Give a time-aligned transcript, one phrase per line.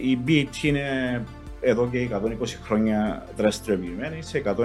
[0.00, 1.24] Η BT είναι
[1.60, 2.18] εδώ και 120
[2.62, 4.62] χρόνια δραστηριοποιημένη σε 175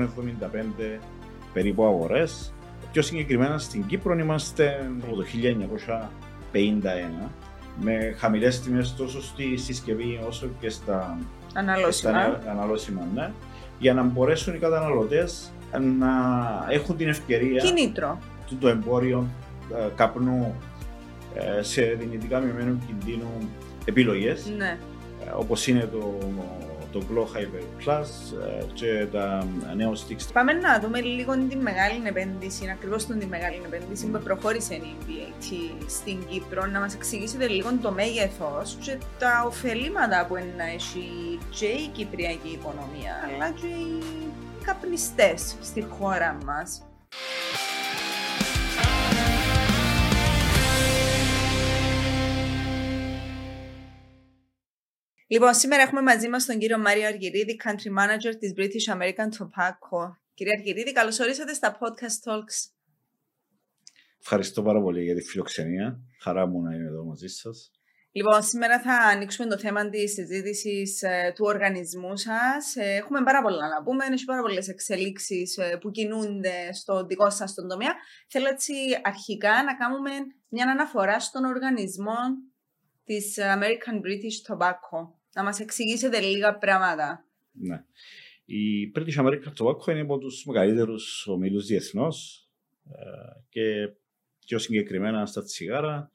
[1.53, 2.53] περίπου αγορές.
[2.91, 5.23] Πιο συγκεκριμένα στην Κύπρο είμαστε από το
[6.51, 7.29] 1951
[7.81, 11.17] με χαμηλές τιμές τόσο στη συσκευή όσο και στα
[11.53, 13.31] αναλώσιμα, στα αναλώσιμα ναι,
[13.79, 15.51] για να μπορέσουν οι καταναλωτές
[15.99, 16.09] να
[16.69, 18.19] έχουν την ευκαιρία Κινήτρο.
[18.47, 19.27] του το εμπόριο
[19.75, 20.55] ε, καπνού
[21.35, 23.49] ε, σε δυνητικά μειωμένου κινδύνου
[23.85, 24.77] επιλογές Ναι.
[25.25, 26.17] Ε, όπως είναι το,
[26.91, 28.07] το Glow Hyper Plus
[28.47, 30.27] ε, και τα νέα sticks.
[30.33, 35.53] Πάμε να δούμε λίγο την μεγάλη επένδυση, ακριβώς την μεγάλη επένδυση που προχώρησε η BAT
[35.87, 41.07] στην Κύπρο, να μας εξηγήσετε λίγο το μέγεθος και τα ωφελήματα που είναι να έχει
[41.49, 44.03] και η κυπριακή οικονομία, αλλά και οι
[44.65, 46.81] καπνιστές στη χώρα μας.
[55.33, 60.15] Λοιπόν, σήμερα έχουμε μαζί μας τον κύριο Μάριο Αργυρίδη, Country Manager της British American Tobacco.
[60.33, 62.55] Κύριε Αργυρίδη, καλώς ορίσατε στα Podcast Talks.
[64.19, 65.99] Ευχαριστώ πάρα πολύ για τη φιλοξενία.
[66.21, 67.71] Χαρά μου να είμαι εδώ μαζί σας.
[68.11, 71.03] Λοιπόν, σήμερα θα ανοίξουμε το θέμα της συζήτησης
[71.35, 72.75] του οργανισμού σας.
[72.75, 77.29] Ε, έχουμε πάρα πολλά να πούμε, έχει πάρα πολλές εξελίξεις ε, που κινούνται στο δικό
[77.29, 77.93] σας τον τομέα.
[78.27, 80.11] Θέλω έτσι αρχικά να κάνουμε
[80.49, 82.17] μια αναφορά στον οργανισμό
[83.03, 85.21] της American British Tobacco.
[85.33, 87.25] Να μας εξηγήσετε λίγα πράγματα.
[87.51, 87.83] Ναι.
[88.45, 92.47] Η British American Tobacco είναι από τους μεγαλύτερους ομίλους διεθνώς
[92.89, 93.93] ε, και
[94.45, 96.11] πιο συγκεκριμένα στα τσιγάρα.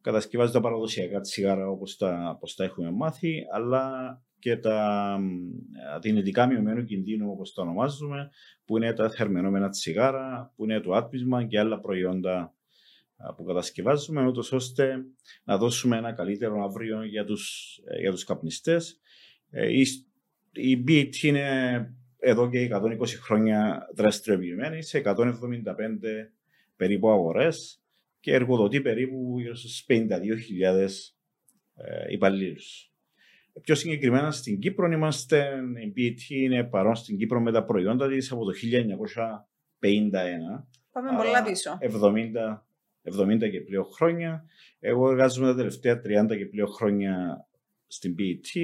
[0.00, 5.50] Κατασκευάζει τα παραδοσιακά τσιγάρα όπως τα, όπως τα έχουμε μάθει, αλλά και τα μ,
[6.00, 8.30] δυνητικά μειωμένου κινδύνου όπως τα ονομάζουμε,
[8.64, 12.52] που είναι τα θερμενόμενα τσιγάρα, που είναι το άτμισμα και άλλα προϊόντα α,
[13.36, 15.04] που κατασκευάζουμε, ούτως ώστε
[15.44, 19.00] να δώσουμε ένα καλύτερο αύριο για τους, ε, για τους καπνιστές.
[19.50, 19.86] Ε, Η,
[20.52, 25.32] η BT είναι εδώ και 120 χρόνια δραστηριοποιημένη σε 175
[26.76, 27.82] περίπου αγορές
[28.20, 31.14] και εργοδοτεί περίπου γύρω στους 52.000
[31.74, 32.88] ε, υπαλλήλους.
[33.62, 38.32] Πιο συγκεκριμένα στην Κύπρο είμαστε, η BT είναι παρόν στην Κύπρο με τα προϊόντα της
[38.32, 38.56] από το 1951.
[40.92, 41.78] Πάμε Άρα, πολλά πίσω.
[41.80, 42.63] 70,
[43.04, 44.44] 70 και πλέον χρόνια.
[44.80, 47.46] Εγώ εργάζομαι τα τελευταία 30 και πλέον χρόνια
[47.86, 48.58] στην BT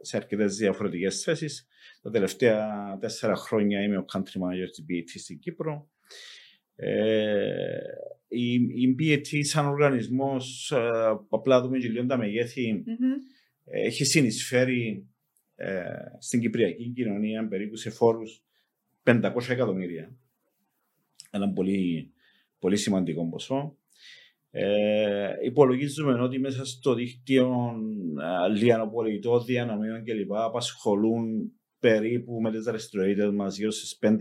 [0.00, 1.66] σε αρκετές διαφορετικές θέσεις.
[2.02, 2.66] Τα τελευταία
[3.00, 5.90] τέσσερα χρόνια είμαι ο country manager της BT στην Κύπρο.
[6.76, 7.78] Ε,
[8.28, 13.12] η, η BT σαν οργανισμός, ε, απλά δούμε και λίγο τα μεγέθη, Μμμ.
[13.64, 15.06] έχει συνεισφέρει
[15.54, 15.82] ε,
[16.18, 18.44] στην κυπριακή κοινωνία περίπου σε φόρους
[19.02, 20.16] 500 εκατομμύρια.
[21.30, 22.12] Ένα πολύ,
[22.58, 23.76] πολύ σημαντικό ποσό.
[24.50, 27.74] Ε, υπολογίζουμε ότι μέσα στο δίκτυο
[28.46, 30.34] ε, λιανοπολιτών, διανομίων κλπ.
[30.34, 34.16] απασχολούν περίπου με τις δραστηριότητες μας γύρω στις 5.000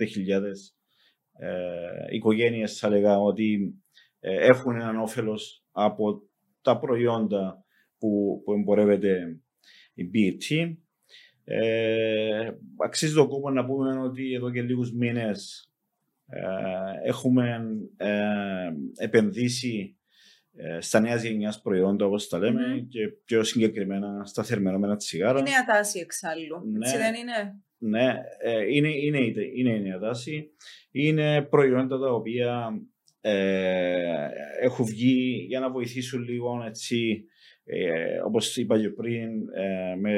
[1.40, 3.76] ε, οικογένειες θα λέγα ότι
[4.20, 6.22] ε, έχουν έναν όφελος από
[6.62, 7.66] τα προϊόντα
[7.98, 9.40] που, που εμπορεύεται
[9.94, 10.76] η BT.
[11.44, 12.52] Ε,
[12.84, 15.72] αξίζει το κόπο να πούμε ότι εδώ και λίγους μήνες
[16.30, 16.42] ε,
[17.04, 17.60] έχουμε
[17.98, 18.14] ε,
[18.98, 19.98] επενδύσει
[20.56, 22.88] ε, στα νέα γενιάς προϊόντα, όπως τα λέμε, Μμμ.
[22.88, 25.40] και πιο συγκεκριμένα στα θερμενόμενα τσιγάρα.
[25.40, 26.62] Είναι ατάση εξάλλου.
[26.72, 26.88] Ναι.
[26.88, 30.50] Έτσι δεν είναι; Ναι, ε, είναι, είναι, η- είναι η νέα τάση.
[30.92, 32.70] Είναι προϊόντα τα οποία
[33.22, 34.28] ε,
[34.62, 37.24] έχουν βγει για να βοηθήσουν λίγο έτσι,
[37.70, 40.14] ε, όπως είπα και πριν, ε, με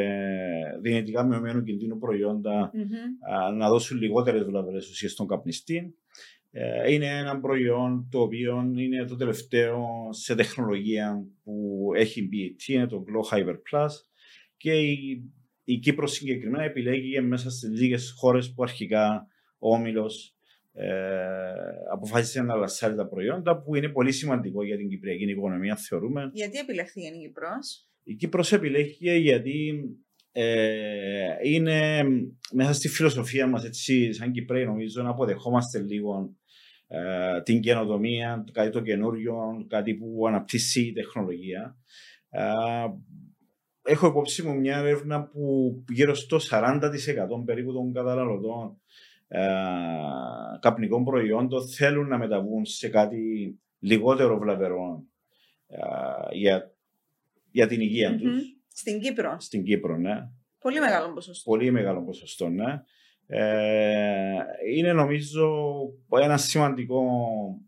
[0.82, 3.34] δυνητικά μειωμένου κινδύνου προϊόντα Μμμ.
[3.34, 5.96] α, να δώσουν λιγότερες βλαβερές ουσίες στον καπνιστή.
[6.52, 12.88] Ε, είναι ένα προϊόν το οποίο είναι το τελευταίο σε τεχνολογία που έχει μπει, είναι
[12.88, 13.90] το Glow Hyper Plus
[14.58, 15.24] και η,
[15.64, 19.28] η Κύπρος συγκεκριμένα επιλέγει μέσα στις λίγες χώρες που αρχικά
[19.60, 20.39] ο Όμιλος
[20.72, 20.90] ε,
[21.92, 26.30] αποφάσισε να λασσάρει τα προϊόντα που είναι πολύ σημαντικό για την κυπριακή οικονομία θεωρούμε.
[26.34, 29.84] Γιατί επιλέχθηκε η Κύπρος; Η Κύπρος επιλέχθηκε γιατί
[30.32, 32.04] ε, είναι
[32.54, 36.36] μέσα στη φιλοσοφία μας έτσι σαν Κυπρέοι νομίζω να αποδεχόμαστε λίγο
[36.88, 39.36] ε, την καινοτομία, κάτι το καινούριο,
[39.68, 41.78] κάτι που αναπτύσσει η τεχνολογία.
[42.30, 42.44] Ε,
[43.84, 46.82] έχω υπόψη μου μια έρευνα που γύρω στο 40%
[47.46, 48.78] περίπου των καταναλωτών ε,
[50.60, 53.20] καπνικών προϊόντων θέλουν να μεταβούν σε κάτι
[53.80, 55.04] λιγότερο βλαβερό
[55.68, 55.78] ε,
[56.32, 56.74] για,
[57.52, 58.18] για την υγεία Μμμ.
[58.18, 59.36] τους Στην Κύπρο.
[59.40, 60.30] στην Κύπρο, ναι.
[60.60, 61.50] Πολύ μεγάλο ποσοστό.
[61.50, 62.82] Πολύ μεγάλο ποσοστό, ναι.
[63.32, 64.38] Ε,
[64.76, 65.50] είναι νομίζω
[66.22, 67.04] ένα σημαντικό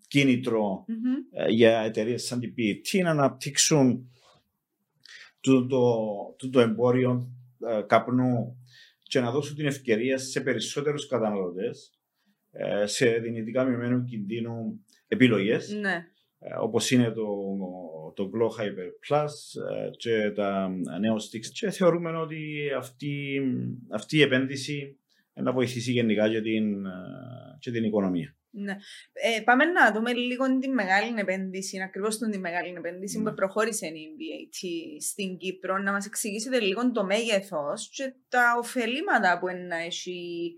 [0.08, 0.96] κίνητρο Μμμ.
[1.32, 4.12] ε, για εταιρείες σαν την PET να αναπτύξουν
[5.40, 7.32] το, το, το εμπόριο
[7.68, 8.61] ε, καπνού
[9.12, 12.00] και να δώσουν την ευκαιρία σε περισσότερους καταναλωτές
[12.52, 16.06] ε, σε δυνητικά μειωμένου κινδύνου επιλογές Ναι.
[16.40, 17.26] ε, όπως είναι το,
[18.16, 20.70] το Glow Hyper Plus ε, και τα
[21.00, 23.42] νέο Sticks και θεωρούμε ότι αυτή,
[23.92, 24.98] αυτή η επένδυση
[25.34, 26.92] να βοηθήσει γενικά και την, ε,
[27.60, 28.36] και την οικονομία.
[28.54, 28.76] Ναι.
[29.14, 33.30] Ε, πάμε να δούμε λίγο την μεγάλη επένδυση, ακριβώς την μεγάλη επένδυση Ναι.
[33.30, 34.68] που προχώρησε η BAT
[35.02, 35.78] στην Κύπρο.
[35.78, 40.52] Να μας εξηγήσετε λίγο το μέγεθος και τα ωφελήματα που είναι να έχει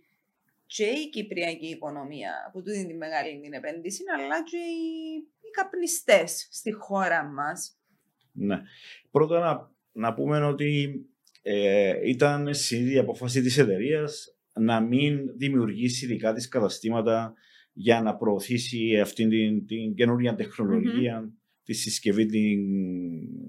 [0.66, 6.48] και η κυπριακή οικονομία από τούτη τη μεγάλη την επένδυση, αλλά και οι, οι καπνιστές
[6.52, 7.78] στη χώρα μας.
[8.32, 8.62] Ναι.
[9.12, 11.02] Πρώτα να, να πούμε ότι
[11.42, 17.34] ε, ήταν συνήθι η αποφάση της εταιρείας να μην δημιουργήσει δικά της καταστήματα
[17.74, 21.34] για να προωθήσει αυτήν την, την καινούργια τεχνολογία,
[21.64, 22.60] τη συσκευή την,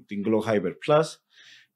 [0.06, 1.04] την Glow Hyper Plus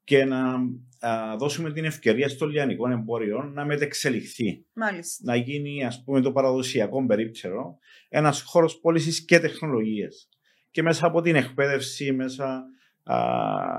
[0.03, 0.53] και να
[0.99, 4.65] α, δώσουμε την ευκαιρία στο λιανικό εμπόριο να μετεξελιχθεί.
[4.73, 5.23] Μάλιστα.
[5.25, 7.77] Να γίνει ας πούμε το παραδοσιακό περίπτερο
[8.09, 10.29] ένας χώρος πώλησης και τεχνολογίες.
[10.71, 12.63] Και μέσα από την εκπαίδευση, μέσα
[13.03, 13.17] α,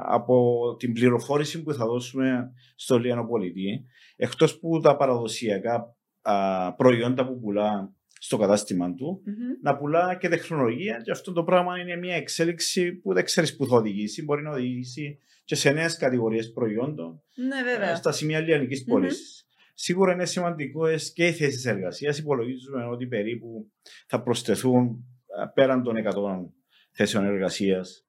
[0.04, 3.84] από την πληροφόρηση που θα δώσουμε στο λιανοπολιτή,
[4.16, 9.34] εκτός που τα παραδοσιακά α, προϊόντα που πουλά στο κατάστημα του, Μμμ.
[9.62, 13.66] να πουλά και τεχνολογία και αυτό το πράγμα είναι μια εξέλιξη που δεν ξέρεις που
[13.66, 14.24] θα οδηγήσει.
[14.24, 17.90] Μπορεί να οδηγήσει και σε νέες κατηγορίες προϊόντων Ναι, βέβαια.
[17.90, 18.86] ε, στα σημεία λιανικής Μμμ.
[18.94, 19.48] πώλησης.
[19.74, 22.18] Σίγουρα είναι σημαντικό ε, και οι θέσεις εργασίας.
[22.18, 23.70] Υπολογίζουμε ότι περίπου
[24.06, 25.04] θα προσθεθούν
[25.42, 26.50] ε, πέραν των 100
[26.92, 28.04] θέσεων εργασίας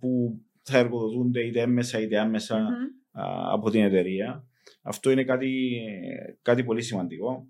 [0.00, 3.20] που θα εργοδοτούνται είτε έμμεσα είτε άμεσα Μμμ.
[3.24, 4.44] α, από την εταιρεία.
[4.82, 5.80] Αυτό είναι κάτι,
[6.42, 7.46] κάτι πολύ σημαντικό.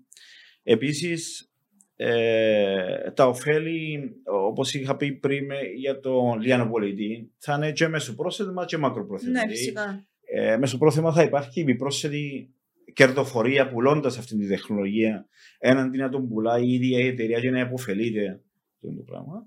[0.67, 1.49] Επίσης,
[1.95, 8.65] ε, τα ωφέλη, όπως είχα πει πριν με- για τον λιανοπολιτή, θα είναι και μεσοπρόθεσμα
[8.65, 9.31] και μακροπρόθεσμα.
[9.33, 10.05] Ναι, Δηλαδή, φυσικά.
[10.23, 12.49] ε, μεσοπρόθεσμα θα υπάρχει επιπρόσθετη
[12.93, 15.27] κερδοφορία πουλώντας αυτή τη τεχνολογία
[15.59, 18.41] έναντι να τον πουλάει η ίδια η εταιρεία και να υποφελείται
[18.75, 19.45] αυτό το πράγμα.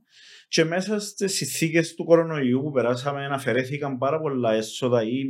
[0.48, 5.24] Και μέσα στις συνθήκες του κορονοϊού που περάσαμε, αναφερέθηκαν πάρα πολλά έσοδα ή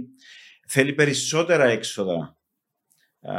[0.67, 2.37] θέλει περισσότερα έξοδα
[3.21, 3.35] α,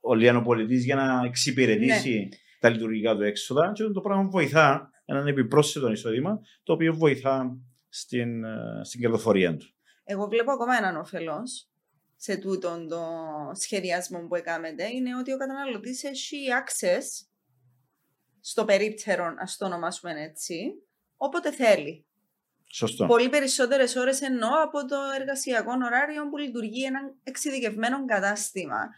[0.00, 2.28] ο λιανοπολιτής για να εξυπηρετήσει
[2.60, 7.58] τα λειτουργικά του έξοδα και το πράγμα βοηθά έναν επιπρόσθετο εισόδημα το οποίο βοηθά
[7.88, 9.66] στην, ε, στην κερδοφορία του.
[10.04, 11.42] Εγώ βλέπω ακόμα έναν όφελο
[12.16, 13.02] σε τούτον το
[13.52, 17.26] σχεδιασμό που έκαμετε είναι ότι ο καταναλωτής έχει access
[18.40, 20.56] στο περίπτερο, ας το ονομάσουμε έτσι,
[21.16, 22.06] όποτε θέλει.
[22.70, 23.06] Σωστό.
[23.06, 28.88] Πολύ περισσότερες ώρες εννοώ από το εργασιακό ωράριο που λειτουργεί ένα εξειδικευμένο κατάστημα.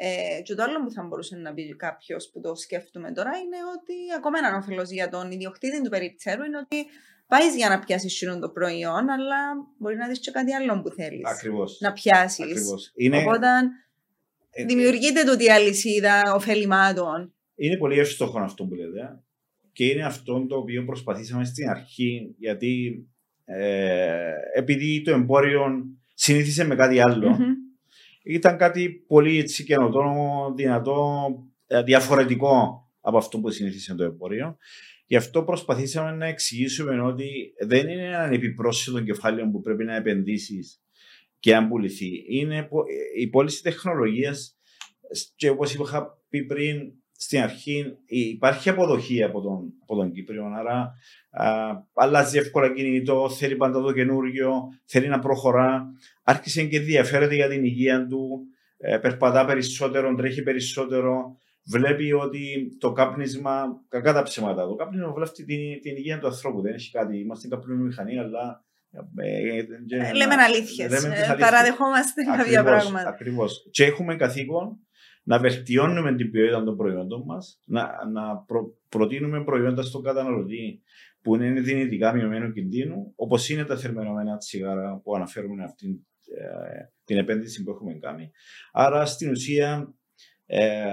[0.00, 3.56] Ε, και το άλλο που θα μπορούσε να πει κάποιος που το σκέφτομαι τώρα είναι
[3.76, 6.86] ότι ακόμα έναν όφελο για τον ιδιοκτήτη του περιπτέρου είναι ότι
[7.26, 9.38] πάεις για να πιάσεις σύνον το προϊόν, αλλά
[9.78, 11.78] μπορεί να δεις και κάτι άλλο που θέλεις Ακριβώς.
[11.80, 12.44] να πιάσεις.
[12.44, 12.92] Ακριβώς.
[12.96, 13.46] Είναι, Οπότε
[14.50, 17.34] ε, δημιουργείται τούτη η αλυσίδα ωφελημάτων.
[17.54, 19.22] είναι πολύ εύστοχο αυτό που λέτε
[19.72, 23.04] και είναι αυτό το οποίο προσπαθήσαμε στην αρχή γιατί
[23.44, 27.66] ε, επειδή το εμπόριο συνήθισε με κάτι άλλο Μμμ.
[28.28, 31.28] Ήταν κάτι πολύ έτσι, καινοτόμο, δυνατό,
[31.66, 34.56] ε, διαφορετικό από αυτό που συνήθισε το εμπόριο.
[35.06, 40.82] Γι' αυτό προσπαθήσαμε να εξηγήσουμε ότι δεν είναι ένα επιπρόσθετο κεφάλαιο που πρέπει να επενδύσεις
[41.38, 42.24] και αν πουληθεί.
[42.28, 42.84] Είναι πο-
[43.18, 44.58] η πώληση τεχνολογίας
[45.36, 50.44] και όπως είχα πει πριν στην αρχή, υπάρχει αποδοχή από τον, από τον Κύπριο.
[50.44, 50.94] Άρα
[51.30, 51.46] α,
[51.94, 54.52] αλλάζει εύκολα κινητό, θέλει πάντα το καινούργιο,
[54.84, 55.86] θέλει να προχωρά.
[56.22, 58.40] Άρχισε και ενδιαφέρεται για την υγεία του,
[58.76, 61.36] ε, περπατά περισσότερο, τρέχει περισσότερο.
[61.70, 66.60] Βλέπει ότι το κάπνισμα, κακά τα ψέματα, το κάπνισμα βλέπει την, την υγεία του ανθρώπου.
[66.60, 67.18] Δεν έχει κάτι.
[67.18, 68.64] Είμαστε καπνομηχανή, αλλά.
[69.16, 69.58] ε,
[70.08, 70.90] Ε, λέμε αλήθειες.
[70.90, 71.38] λέμε τις αλήθειες.
[71.38, 73.08] παραδεχόμαστε κάποια πράγματα.
[73.08, 73.68] Ακριβώς.
[73.70, 74.78] Και έχουμε καθήκον
[75.28, 80.82] να βελτιώνουμε την ποιότητα των προϊόντων μας, να, να προ, προτείνουμε προϊόντα στον καταναλωτή
[81.22, 86.06] που είναι δυνητικά μειωμένου κινδύνου, όπως είναι τα θερμενωμένα τσιγάρα που αναφέρουμε αυτή
[86.36, 88.30] ε, την επένδυση που έχουμε κάνει.
[88.72, 89.94] Άρα στην ουσία
[90.46, 90.84] ε,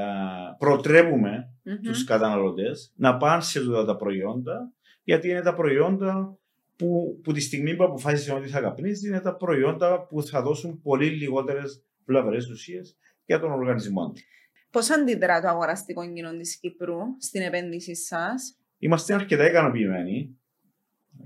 [0.57, 1.81] προτρέπουμε Μμμ.
[1.81, 4.73] τους καταναλωτές να πάνε σε τούτα τα προϊόντα
[5.03, 6.37] γιατί είναι τα προϊόντα
[6.75, 10.81] που, που τη στιγμή που αποφάσισαν ότι θα καπνίζει είναι τα προϊόντα που θα δώσουν
[10.81, 14.21] πολύ λιγότερες βλαβερές ουσίες για τον οργανισμό του.
[14.69, 20.39] Πώς αντιδρά το αγοραστικό κοινό της Κύπρου στην επένδυση σας, Είμαστε αρκετά ικανοποιημένοι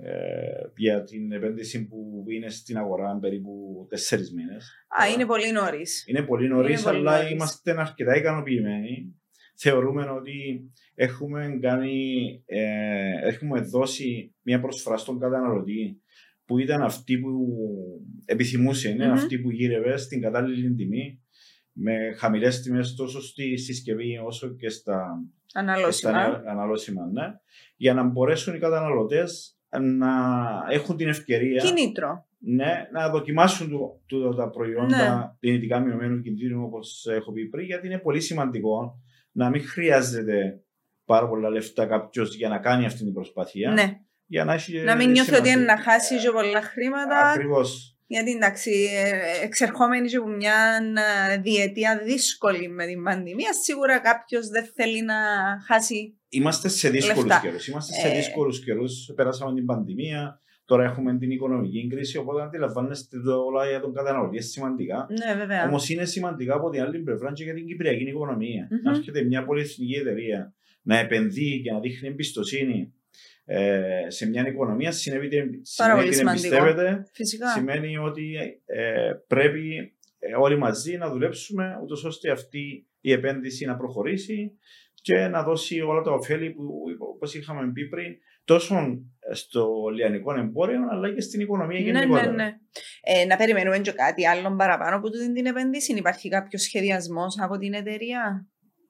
[0.01, 0.11] ε,
[0.75, 4.71] για την επένδυση που είναι στην αγορά περίπου τέσσερις μήνες.
[5.01, 6.03] Α, είναι πολύ νωρίς.
[6.07, 7.31] Είναι πολύ νωρίς, Είναι πολύ αλλά νωρίς.
[7.31, 9.13] είμαστε αρκετά ικανοποιημένοι.
[9.55, 16.01] Θεωρούμε ότι έχουμε, κάνει, ε, έχουμε δώσει μια προσφορά στον καταναλωτή
[16.45, 17.31] που ήταν αυτή που
[18.25, 19.13] επιθυμούσε, είναι Μμμ.
[19.13, 21.21] αυτή που γύρευε στην κατάλληλη τιμή
[21.81, 25.07] με χαμηλές τιμές τόσο στη συσκευή όσο και στα,
[25.45, 26.11] και Αναλώσιμα.
[26.11, 27.23] στα αναλώσιμα, ναι,
[27.75, 30.09] για να μπορέσουν οι καταναλωτές να
[30.69, 32.25] έχουν την ευκαιρία Κίνητρο.
[32.39, 35.31] ναι, να δοκιμάσουν του, του- τα προϊόντα Ναι.
[35.39, 38.99] δυνητικά μειωμένου κινδύνου, όπως έχω πει πριν, γιατί είναι πολύ σημαντικό
[39.31, 40.61] να μην χρειάζεται
[41.05, 43.71] πάρα πολλά λεφτά κάποιος για να κάνει αυτή την προσπάθεια.
[43.71, 43.99] Ναι.
[44.25, 47.17] Για να, έχει Να μην νιώθει ότι είναι να χάσει και πολλά χρήματα.
[47.29, 47.97] Ακριβώς.
[48.11, 50.57] Γιατί εντάξει, ε, εξερχόμενοι και από μια
[51.31, 55.15] ε, διετία δύσκολη με την πανδημία, σίγουρα κάποιος δεν θέλει να
[55.67, 56.17] χάσει.
[56.29, 57.39] Είμαστε σε δύσκολους Λεφτά.
[57.43, 57.67] καιρούς.
[57.67, 58.15] Είμαστε σε Ε.
[58.15, 59.11] δύσκολους καιρούς.
[59.15, 60.41] Πέρασαμε την πανδημία.
[60.65, 62.17] Τώρα έχουμε την οικονομική κρίση.
[62.17, 64.35] Οπότε αντιλαμβάνεστε το όλα για τον καταναλωτή.
[64.35, 65.07] Είναι σημαντικά.
[65.09, 65.67] Ναι, βέβαια.
[65.67, 68.67] Όμως είναι σημαντικά από την άλλη πλευρά και για την κυπριακή οικονομία.
[68.71, 68.79] Μμμ.
[68.83, 72.93] Να έρχεται μια πολυεθνική εταιρεία να επενδύει και να δείχνει εμπιστοσύνη
[73.51, 75.27] ε, σε μια οικονομία σημαίνει,
[75.75, 76.55] Πάρα πολύ σημαίνει ότι την σημαντικό.
[76.55, 77.09] εμπιστεύεται.
[77.13, 77.47] Φυσικά.
[77.49, 83.77] Σημαίνει ότι ε, πρέπει ε, όλοι μαζί να δουλέψουμε ούτως ώστε αυτή η επένδυση να
[83.77, 84.57] προχωρήσει
[85.01, 86.63] και να δώσει όλα τα ωφέλη που
[87.13, 89.03] όπως είχαμε πει πριν τόσο
[89.33, 92.31] στο λιανικό εμπόριο αλλά και στην οικονομία Ναι, γενικότερα.
[92.31, 92.51] ναι, ναι.
[93.01, 95.93] Ε, να περιμένουμε και κάτι άλλο παραπάνω από τούτη την επένδυση.
[95.97, 98.47] Υπάρχει κάποιος σχεδιασμός από την εταιρεία;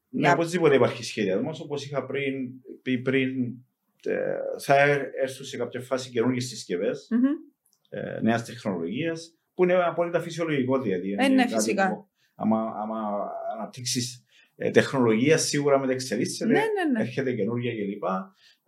[0.10, 1.60] Ναι, Για- οπωσδήποτε υπάρχει σχεδιασμός.
[1.62, 2.34] Όπως είχα πριν,
[2.82, 3.52] πει πριν, ε,
[4.62, 4.76] θα
[5.22, 7.24] έρθουν σε κάποια φάση καινούργιες συσκευές Μμμ.
[7.90, 11.10] ε, νέας τεχνολογίας, που είναι απόλυτα φυσιολογικό δηλαδή.
[11.10, 11.90] Ε, Είναι ναι, κάτι φυσικά.
[11.90, 13.28] που Άμα, άμα
[13.58, 14.24] αναπτύξεις
[14.56, 17.02] ε, τεχνολογία, σίγουρα μετεξελίσσεται, Ναι, ναι, ναι.
[17.02, 18.04] έρχεται καινούργια κλπ.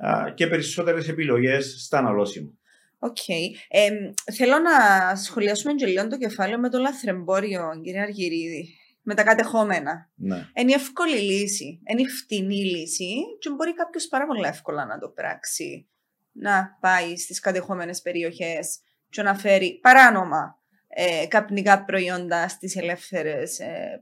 [0.05, 2.51] Α, Και περισσότερες επιλογές στα αναλώσιμα.
[3.00, 3.27] Οκ.
[3.27, 3.89] Ε,
[4.33, 8.75] θέλω να σχολιάσουμε και λίγο το κεφάλαιο με το λαθρεμπόριο, κύριε Αργυρίδη.
[9.01, 10.12] Με τα κατεχόμενα.
[10.15, 10.48] Ναι.
[10.55, 11.81] Είναι η εύκολη λύση.
[11.91, 15.89] Είναι η φτηνή λύση και μπορεί κάποιος πάρα πολύ εύκολα να το πράξει.
[16.31, 18.79] Να πάει στις κατεχόμενες περιοχές
[19.10, 20.62] και να φέρει παράνομα
[20.93, 24.01] ε, καπνικά προϊόντα στις ελεύθερες ε,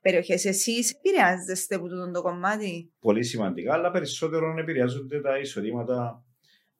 [0.00, 0.44] περιοχές.
[0.44, 6.24] Εσείς επηρεάζεστε από τούτο το κομμάτι; Πολύ σημαντικά, αλλά περισσότερο επηρεάζονται τα εισοδήματα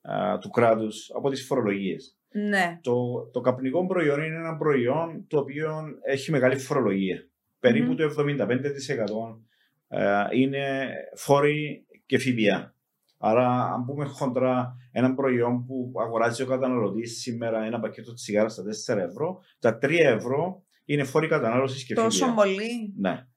[0.01, 2.17] α, του κράτους από τις φορολογίες.
[2.31, 2.79] Ναι.
[2.81, 7.28] Το, το καπνικό προϊόν είναι ένα προϊόν το οποίο έχει μεγάλη φορολογία.
[7.59, 7.95] Περίπου Μμμ.
[7.95, 9.41] το 75%
[9.87, 12.73] ε, είναι φόροι και ΦΠΑ.
[13.17, 18.95] Άρα, αν πούμε χοντρά ένα προϊόν που αγοράζει ο καταναλωτής σήμερα, ένα πακέτο τσιγάρας στα
[18.95, 22.33] 4 ευρώ, τα 3 ευρώ είναι φόροι κατανάλωσης και Τόσο ΦΠΑ.
[22.33, 22.93] πολύ.
[22.97, 23.27] Ναι.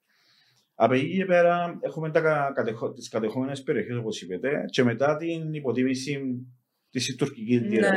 [0.75, 5.17] Από εκεί και πέρα έχουμε τα, κα- κατεχο, τις κατεχόμενες περιοχές όπως είπετε και μετά
[5.17, 6.21] την υποτίμηση
[6.91, 7.89] της τουρκικής Ναι.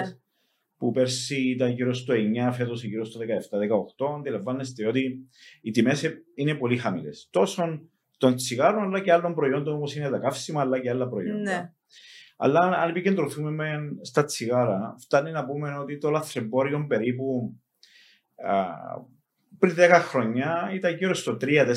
[0.75, 3.19] Λίρας που πέρσι ήταν γύρω στο 9, φέτος γύρω στο
[4.05, 5.29] 17-18 αντιλαμβάνεστε ότι
[5.61, 7.27] οι τιμές είναι πολύ χαμηλές.
[7.31, 11.41] Τόσο των τσιγάρων αλλά και άλλων προϊόντων όπως είναι τα καύσιμα αλλά και άλλα προϊόντα.
[11.41, 11.71] Ναι.
[12.37, 17.59] Αλλά αν επικεντρωθούμε με- στα τσιγάρα, φτάνει να πούμε ότι το λαθρεμπόριο περίπου
[18.35, 18.63] α,
[19.59, 21.73] πριν 10 χρόνια ήταν γύρω στο 3-4%.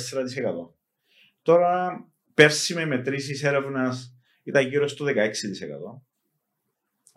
[1.42, 6.07] Τώρα, πέρσι με μετρήσεις έρευνας ήταν γύρω στο 16%.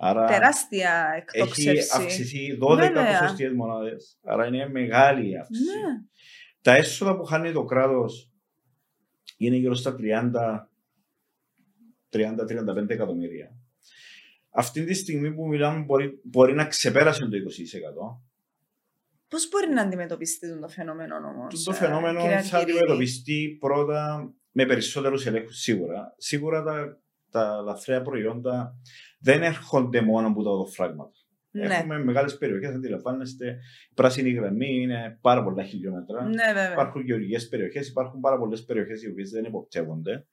[0.04, 1.90] Άρα Τεράστια έχει εκτόξευση.
[1.96, 3.20] αυξηθεί 12 Βέβαια.
[3.20, 4.20] ποσοστιαίες μονάδες.
[4.24, 5.66] Άρα είναι μεγάλη η αύξηση.
[5.66, 6.02] Ναι.
[6.62, 8.32] Τα έσοδα που χάνει το κράτος
[9.38, 10.70] είναι γύρω στα 30
[12.10, 13.56] 30-35 εκατομμύρια.
[14.50, 18.22] Αυτή τη στιγμή που μιλάμε μπορεί, μπορεί να ξεπέρασε το 20%.
[19.28, 21.64] Πώς μπορεί να αντιμετωπιστεί το φαινόμενο όμως.
[21.64, 26.16] Το φαινόμενο θα αντιμετωπιστεί πρώτα με περισσότερους ελέγχους σίγουρα.
[26.18, 28.76] Σίγουρα τα, τα λαθρέα προϊόντα
[29.22, 31.12] δεν έρχονται μόνο από τα οδοφράγματα.
[31.52, 33.48] Ναι, Έχουμε μεγάλες περιοχές, αντιλαμβάνεστε.
[33.90, 36.24] Η πράσινη γραμμή είναι πάρα πολλά χιλιόμετρα.
[36.24, 36.72] ναι, βέβαια.
[36.72, 40.26] Υπάρχουν γεωργικές περιοχές, υπάρχουν πάρα πολλές περιοχές οι οποίες δεν υποπτεύονται.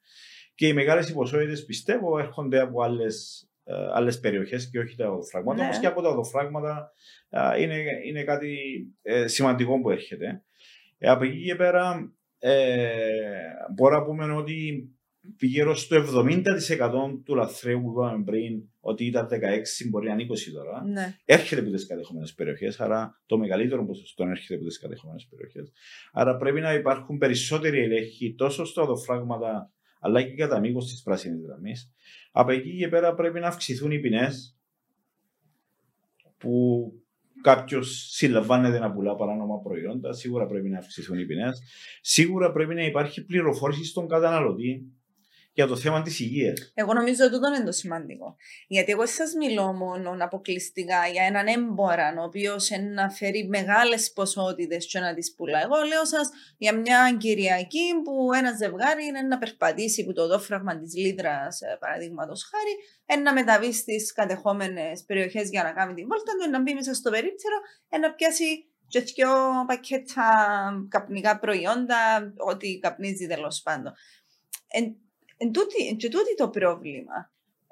[0.55, 3.43] Και οι μεγάλες ποσότητε πιστεύω έρχονται από άλλες
[3.93, 5.63] άλλες περιοχές και όχι τα οδοφράγματα.
[5.63, 5.69] Ναι.
[5.69, 6.91] Όμω και από τα οδοφράγματα
[7.29, 8.57] α, είναι, είναι κάτι
[9.01, 10.43] ε, σημαντικό που έρχεται.
[10.97, 12.89] Ε, από εκεί και πέρα ε,
[13.75, 14.89] μπορώ να πούμε ότι
[15.39, 20.51] γύρω στο 70% του λαθρέου που είπαμε πριν, ότι ήταν 16, μπορεί να είναι 20
[20.53, 21.15] τώρα, Ναι.
[21.25, 25.71] έρχεται από τις κατεχόμενες περιοχές, άρα το μεγαλύτερο ποσοστό έρχεται από τις κατεχόμενες περιοχές.
[26.11, 31.45] Άρα πρέπει να υπάρχουν περισσότεροι ελέγχοι τόσο στα οδοφράγματα αλλά και κατά μήκος της πράσινης
[31.45, 31.91] γραμμής.
[32.31, 34.57] Από εκεί και πέρα πρέπει να αυξηθούν οι ποινές
[36.37, 36.91] που
[37.41, 40.13] κάποιος συλλαμβάνεται να πουλά παράνομα προϊόντα.
[40.13, 41.61] Σίγουρα πρέπει να αυξηθούν οι ποινές.
[42.01, 44.83] Σίγουρα πρέπει να υπάρχει πληροφόρηση στον καταναλωτή
[45.59, 46.71] για το θέμα της υγείας.
[46.73, 48.35] Εγώ νομίζω ότι αυτό είναι το σημαντικό.
[48.67, 54.87] Γιατί εγώ σας μιλώ μόνο αποκλειστικά για έναν έμπορα, ο οποίος να φέρει μεγάλες ποσότητες
[54.87, 55.61] και να τις πουλά.
[55.61, 60.79] Εγώ λέω σας για μια Κυριακή που ένα ζευγάρι είναι να περπατήσει που το δόφραγμα
[60.79, 61.47] της Λίδρα,
[61.79, 62.73] παραδείγματος χάρη,
[63.23, 67.09] να μεταβεί στις κατεχόμενες περιοχές για να κάνει την βόλτα του, να μπει μέσα στο
[67.09, 67.57] περίπτερο,
[68.01, 68.45] να πιάσει
[68.87, 69.29] και δύο
[69.67, 70.27] πακέτα
[70.89, 71.97] καπνικά προϊόντα,
[72.37, 73.93] ό,τι καπνίζει τέλος πάντων.
[74.67, 74.95] Εν
[75.47, 77.31] τούτη, και τούτη το πρόβλημα.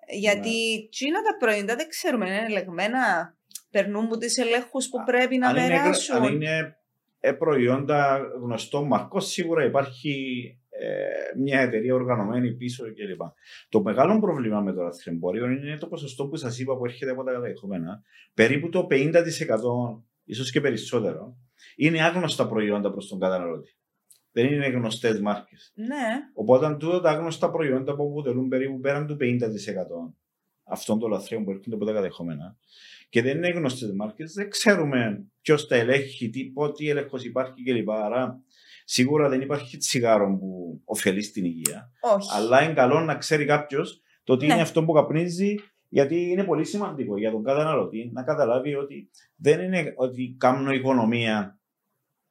[0.10, 1.22] Γιατί ναι.
[1.22, 3.36] τα προϊόντα δεν ξέρουμε, είναι ελεγμένα,
[3.72, 6.16] περνούν από τις ελέγχους που πρέπει να αν περάσουν.
[6.16, 6.78] Είναι, αν είναι
[7.20, 10.14] ε, προϊόντα γνωστό μαρκός, σίγουρα υπάρχει
[10.70, 13.22] ε, μια εταιρεία οργανωμένη πίσω κλπ.
[13.70, 17.24] Το μεγάλο πρόβλημα με το λαθρεμπόριο είναι το ποσοστό που σας είπα που έρχεται από
[17.24, 18.02] τα καταδεχόμενα.
[18.34, 19.14] Περίπου το 50%
[20.24, 21.38] ίσως και περισσότερο
[21.76, 23.78] είναι άγνωστα προϊόντα προς τον καταναλωτή
[24.42, 25.72] δεν είναι γνωστές μάρκες.
[25.76, 26.06] Ναι.
[26.34, 29.26] Οπότε τούτα τα γνωστά προϊόντα που αποτελούν περίπου πέραν του 50%
[30.64, 32.58] αυτών των λαθρέων που έρχονται από τα κατεχόμενα
[33.10, 37.92] και δεν είναι γνωστές μάρκες, δεν ξέρουμε ποιος τα ελέγχει, τι, τι έλεγχος υπάρχει κλπ.
[37.92, 38.42] Άρα
[38.86, 41.92] σίγουρα δεν υπάρχει τσιγάρο που ωφελεί στην υγεία.
[42.00, 42.30] Όχι.
[42.36, 44.54] Αλλά είναι καλό να ξέρει κάποιος το τι ναι.
[44.54, 45.56] είναι αυτό που καπνίζει
[45.90, 51.57] γιατί είναι πολύ σημαντικό για τον καταναλωτή να καταλάβει ότι δεν είναι ότι κάνω οικονομία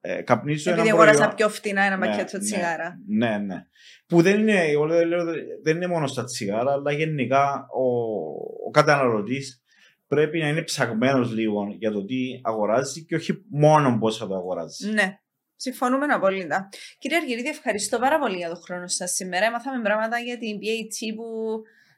[0.08, 2.98] ε, καπνίζω Επειδή ένα αγόρασα πιο φτηνά ένα ναι, πακέτο ναι, τσιγάρα.
[3.06, 3.66] Ναι, ναι.
[4.06, 5.24] Που δεν είναι, εγώ λέω,
[5.62, 7.84] δεν είναι μόνο στα τσιγάρα, αλλά γενικά ο,
[8.66, 9.62] ο καταναλωτής
[10.06, 14.34] πρέπει να είναι ψαγμένος λίγο για το τι αγοράζει και όχι μόνο πώ θα το
[14.34, 14.90] αγοράζει.
[14.90, 15.18] Ναι.
[15.56, 16.68] Συμφωνούμε απόλυτα.
[16.98, 19.50] Κύριε Αργυρίδη, ευχαριστώ πάρα πολύ για τον χρόνο σας σήμερα.
[19.50, 21.26] Μάθαμε πράγματα για την PAT που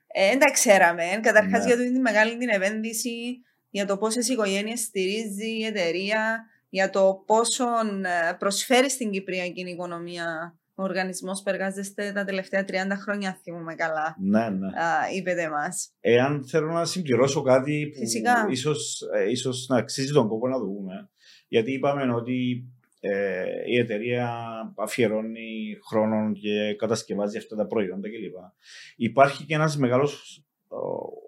[0.07, 1.05] ε, δεν τα ξέραμε.
[1.23, 1.75] Καταρχάς, ναι.
[1.75, 7.65] για την μεγάλη την επένδυση, για το πόσε οικογένειες στηρίζει η εταιρεία για το πόσο
[8.03, 12.73] ε, προσφέρει στην Κυπριακή οικονομία ο οργανισμός που εργάζεστε τα τελευταία 30
[13.03, 14.17] χρόνια, θυμούμε καλά.
[14.21, 14.69] Ναι, ναι.
[15.17, 15.93] είπετε μας.
[16.01, 21.11] Εάν θέλω να συμπληρώσω κάτι που ίσως ε, ίσως να αξίζει τον κόπο να δούμε.
[21.49, 22.65] Γιατί είπαμε ότι
[23.01, 24.39] ε, η εταιρεία
[24.77, 28.35] αφιερώνει χρόνο και κατασκευάζει αυτά τα προϊόντα κλπ.
[28.97, 30.43] Υπάρχει και ένας μεγάλος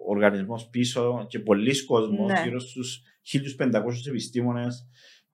[0.07, 2.41] οργανισμός πίσω και πολλοί κόσμοι, ναι.
[2.43, 3.01] γύρω στους
[3.57, 3.73] 1500
[4.07, 4.87] επιστήμονες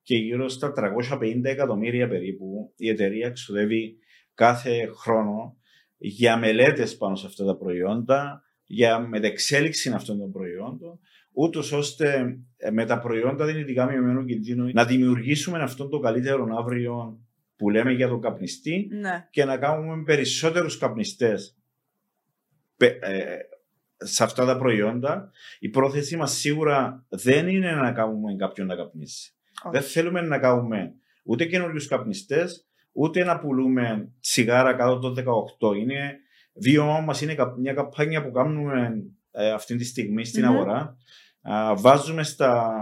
[0.08, 0.72] και γύρω στα
[1.20, 3.96] 350 εκατομμύρια περίπου η εταιρεία εξοδεύει
[4.34, 5.56] κάθε χρόνο
[5.96, 10.98] για μελέτες πάνω σε αυτά τα προϊόντα, για μετεξέλιξη αυτών των προϊόντων,
[11.32, 17.20] ούτως ώστε ε, με τα προϊόντα δυνητικά μειωμένου κινδύνου να δημιουργήσουμε αυτόν το καλύτερο αύριο
[17.56, 19.26] που λέμε για τον καπνιστή ναι.
[19.30, 21.56] και να κάνουμε περισσότερους καπνιστές
[22.76, 23.36] ε,
[23.96, 25.30] σε αυτά τα προϊόντα.
[25.58, 29.32] Η πρόθεσή μας σίγουρα δεν είναι να κάνουμε κάποιον να καπνίσει.
[29.70, 30.94] Δεν θέλουμε να κάνουμε
[31.24, 35.14] ούτε καινούριους καπνιστές, ούτε να πουλούμε τσιγάρα κάτω το
[35.60, 35.76] 18.
[35.76, 36.18] Είναι
[36.62, 40.48] βίωμα μας, είναι μια καπάνια που κάνουμε ε, αυτή τη στιγμή στην mm-hmm.
[40.48, 40.96] αγορά.
[41.76, 42.74] βάζουμε στα,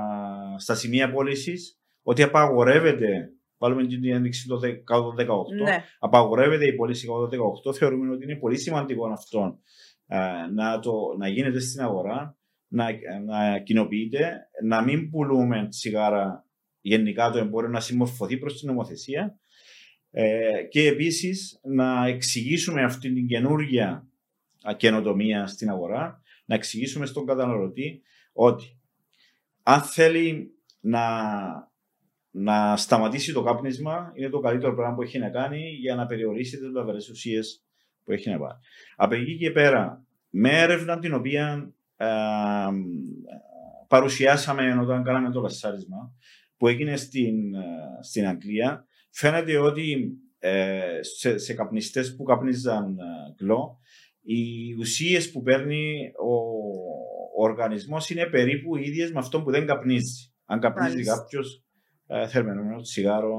[0.58, 3.30] στα σημεία πώλησης ότι απαγορεύεται.
[3.58, 5.24] Βάλουμε την ένδειξη το κάτω το
[5.62, 5.64] 18.
[5.64, 5.84] Ναι.
[5.98, 7.36] Απαγορεύεται η πώληση κάτω το
[7.70, 7.74] 18.
[7.74, 9.58] Θεωρούμε ότι είναι πολύ σημαντικό αυτό
[10.54, 12.36] να, το, να γίνεται στην αγορά,
[12.68, 12.86] να,
[13.24, 16.45] να κοινοποιείται, να μην πουλούμε τσιγάρα
[16.86, 19.38] γενικά το εμπόριο να συμμορφωθεί προς την νομοθεσία
[20.10, 24.06] ε, και επίσης να εξηγήσουμε αυτή την καινούργια
[24.76, 28.78] καινοτομία στην αγορά, να εξηγήσουμε στον καταναλωτή ότι
[29.62, 31.04] αν θέλει να,
[32.30, 36.58] να σταματήσει το κάπνισμα, είναι το καλύτερο πράγμα που έχει να κάνει για να περιορίσει
[36.58, 37.64] τις βλαβερέ ουσίες
[38.04, 38.58] που έχει να πάρει.
[38.96, 42.06] Από εκεί και πέρα, με έρευνα την οποία ε,
[43.88, 46.14] παρουσιάσαμε όταν κάναμε το λασάρισμα,
[46.56, 47.64] που έγινε στην, ε,
[48.02, 53.80] στην Αγγλία, φαίνεται ότι ε, σε, σε καπνιστές που καπνίζαν ε, γλό,
[54.22, 56.34] οι ουσίες που παίρνει ο,
[57.38, 60.32] ο οργανισμός είναι περίπου ίδιες με αυτό που δεν καπνίζει.
[60.44, 61.64] Αν καπνίζει κάποιος
[62.06, 63.36] ε, θερμενόμενο τσιγάρο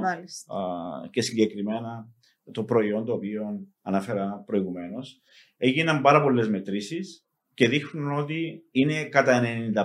[1.10, 2.12] και συγκεκριμένα
[2.52, 3.44] το προϊόν το οποίο
[3.82, 5.22] αναφέρα προηγουμένως.
[5.58, 9.42] Έγιναν πάρα πολλές μετρήσεις και δείχνουν ότι είναι κατά
[9.74, 9.84] 95%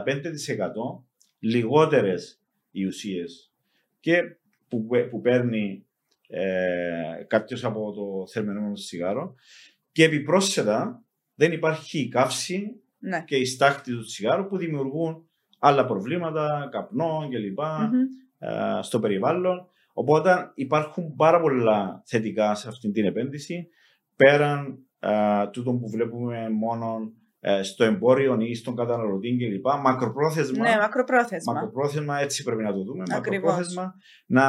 [1.39, 2.42] λιγότερες
[2.73, 3.53] οι ουσίες
[4.01, 4.23] και
[4.69, 5.87] που, που παίρνει
[6.27, 9.35] ε, κάποιος από το θερμενόμενο τσιγάρο
[9.93, 11.05] και επιπρόσθετα
[11.35, 13.25] δεν υπάρχει η καύση ναι.
[13.27, 17.59] και η στάχτη του τσιγάρου που δημιουργούν άλλα προβλήματα, καπνό κλπ.
[18.45, 19.67] Ε, στο περιβάλλον.
[19.93, 23.69] Οπότε υπάρχουν πάρα πολλά θετικά σε αυτή την επένδυση
[24.17, 27.22] πέραν ε, τούτων που βλέπουμε μόνο ε,
[27.63, 29.67] στο εμπόριο ή στον καταναλωτή κλπ.
[29.83, 30.69] Μακροπρόθεσμα.
[30.69, 31.53] Ναι, μακροπρόθεσμα.
[31.53, 33.05] Μακροπρόθεσμα, έτσι πρέπει να το δούμε.
[33.11, 33.51] Ακριβώς.
[33.51, 33.95] Μακροπρόθεσμα
[34.27, 34.47] να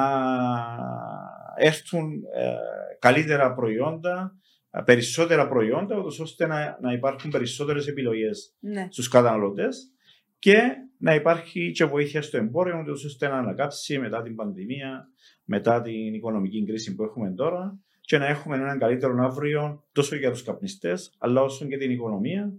[1.58, 2.54] έρθουν ε,
[3.00, 4.38] καλύτερα προϊόντα
[4.86, 8.88] περισσότερα προϊόντα, ούτως ώστε να, να υπάρχουν περισσότερες επιλογές Ναι.
[8.90, 9.92] στους καταναλωτές
[10.40, 10.62] και
[10.98, 15.08] να υπάρχει και βοήθεια στο εμπόριο, ούτως ώστε να ανακάψει μετά την πανδημία,
[15.44, 20.32] μετά την οικονομική κρίση που έχουμε τώρα και να έχουμε έναν καλύτερο αύριο τόσο για
[20.32, 22.54] τους καπνιστές, αλλά όσο και την οικονομία.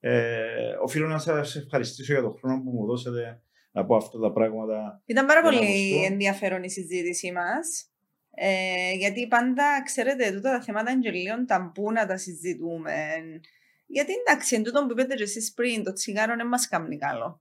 [0.00, 4.32] Ε, οφείλω να σας ευχαριστήσω για τον χρόνο που μου δώσετε να πω αυτά τα
[4.32, 5.02] πράγματα.
[5.06, 6.12] Ήταν πάρα Για να πολύ ακουστώ.
[6.12, 7.90] ενδιαφέρον η συζήτησή μας.
[8.30, 12.92] Ε, γιατί πάντα, ξέρετε, τούτα τα θέματα είναι και λίγο ταμπού να τα συζητούμε.
[13.86, 17.40] Γιατί εντάξει, εν τούτο που είπατε και εσείς πριν, το τσιγάρο δεν μας κάνει καλό.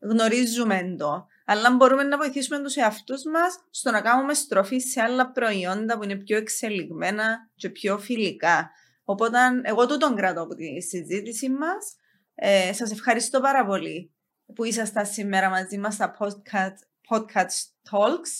[0.00, 1.26] Γνωρίζουμε το.
[1.44, 6.04] Αλλά μπορούμε να βοηθήσουμε τους εαυτούς μας στο να κάνουμε στροφή σε άλλα προϊόντα που
[6.04, 8.70] είναι πιο εξελιγμένα και πιο φιλικά.
[9.04, 11.96] Οπότε, εγώ τούτον κρατώ από τη συζήτηση μας.
[12.34, 14.12] Ε, σας ευχαριστώ πάρα πολύ
[14.54, 16.78] που ήσασταν σήμερα μαζί μας στα podcast,
[17.10, 18.32] podcast talks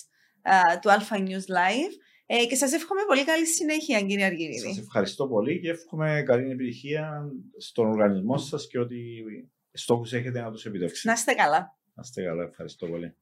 [0.43, 1.93] α, του Alpha News Live
[2.27, 4.59] ε, και σας εύχομαι πολύ καλή συνέχεια κύριε Αργυρίδη.
[4.59, 7.25] Σας ευχαριστώ πολύ και εύχομαι καλή επιτυχία
[7.59, 9.25] στον οργανισμό σας και ότι
[9.73, 11.09] στόχους έχετε να τους επιτεύξετε.
[11.09, 11.79] Να είστε καλά.
[11.95, 13.17] Να είστε καλά, ευχαριστώ πολύ.